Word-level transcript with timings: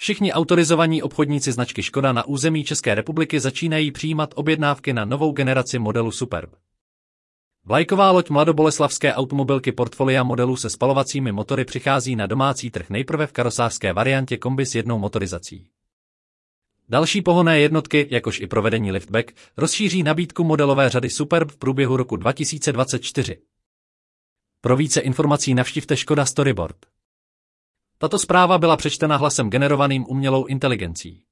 Všichni 0.00 0.32
autorizovaní 0.32 1.02
obchodníci 1.02 1.52
značky 1.52 1.82
Škoda 1.82 2.12
na 2.12 2.26
území 2.26 2.64
České 2.64 2.94
republiky 2.94 3.40
začínají 3.40 3.90
přijímat 3.92 4.30
objednávky 4.34 4.92
na 4.92 5.04
novou 5.04 5.32
generaci 5.32 5.78
modelu 5.78 6.12
Superb. 6.12 6.50
Vlajková 7.64 8.10
loď 8.10 8.30
mladoboleslavské 8.30 9.14
automobilky 9.14 9.72
portfolia 9.72 10.22
modelů 10.22 10.56
se 10.56 10.70
spalovacími 10.70 11.32
motory 11.32 11.64
přichází 11.64 12.16
na 12.16 12.26
domácí 12.26 12.70
trh 12.70 12.90
nejprve 12.90 13.26
v 13.26 13.32
karosářské 13.32 13.92
variantě 13.92 14.36
kombi 14.36 14.66
s 14.66 14.74
jednou 14.74 14.98
motorizací. 14.98 15.66
Další 16.88 17.22
pohonné 17.22 17.60
jednotky, 17.60 18.08
jakož 18.10 18.40
i 18.40 18.46
provedení 18.46 18.92
liftback, 18.92 19.32
rozšíří 19.56 20.02
nabídku 20.02 20.44
modelové 20.44 20.88
řady 20.88 21.10
Superb 21.10 21.50
v 21.50 21.56
průběhu 21.56 21.96
roku 21.96 22.16
2024. 22.16 23.38
Pro 24.60 24.76
více 24.76 25.00
informací 25.00 25.54
navštivte 25.54 25.96
Škoda 25.96 26.26
Storyboard. 26.26 26.76
Tato 28.02 28.18
zpráva 28.18 28.58
byla 28.58 28.76
přečtena 28.76 29.16
hlasem 29.16 29.50
generovaným 29.50 30.04
umělou 30.08 30.44
inteligencí. 30.44 31.22